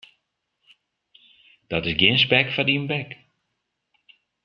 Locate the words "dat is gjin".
1.69-2.19